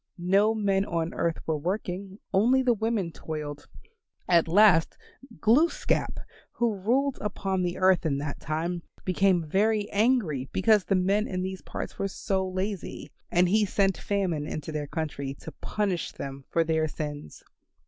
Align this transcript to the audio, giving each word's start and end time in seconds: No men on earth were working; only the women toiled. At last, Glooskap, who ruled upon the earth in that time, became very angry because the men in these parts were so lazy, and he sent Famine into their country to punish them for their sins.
No 0.17 0.55
men 0.55 0.83
on 0.83 1.13
earth 1.13 1.37
were 1.45 1.59
working; 1.59 2.17
only 2.33 2.63
the 2.63 2.73
women 2.73 3.11
toiled. 3.11 3.67
At 4.27 4.47
last, 4.47 4.97
Glooskap, 5.39 6.21
who 6.53 6.73
ruled 6.73 7.19
upon 7.21 7.61
the 7.61 7.77
earth 7.77 8.03
in 8.03 8.17
that 8.17 8.39
time, 8.39 8.81
became 9.05 9.45
very 9.47 9.87
angry 9.91 10.49
because 10.51 10.85
the 10.85 10.95
men 10.95 11.27
in 11.27 11.43
these 11.43 11.61
parts 11.61 11.99
were 11.99 12.07
so 12.07 12.47
lazy, 12.49 13.11
and 13.29 13.47
he 13.47 13.63
sent 13.63 13.95
Famine 13.95 14.47
into 14.47 14.71
their 14.71 14.87
country 14.87 15.35
to 15.35 15.51
punish 15.61 16.13
them 16.13 16.45
for 16.49 16.63
their 16.63 16.87
sins. 16.87 17.43